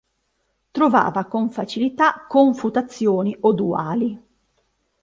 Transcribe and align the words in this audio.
Trovava 0.71 1.25
con 1.25 1.51
facilità 1.51 2.25
confutazioni 2.27 3.37
o 3.41 3.53
duali. 3.53 4.19